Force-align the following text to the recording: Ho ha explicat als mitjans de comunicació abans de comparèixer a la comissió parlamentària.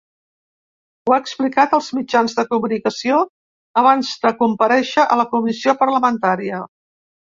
Ho 1.09 1.13
ha 1.15 1.17
explicat 1.23 1.75
als 1.77 1.89
mitjans 1.97 2.33
de 2.39 2.45
comunicació 2.53 3.19
abans 3.83 4.11
de 4.27 4.33
comparèixer 4.41 5.07
a 5.17 5.19
la 5.21 5.27
comissió 5.35 5.77
parlamentària. 5.83 6.65